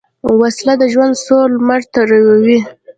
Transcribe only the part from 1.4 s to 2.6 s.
لمر توروي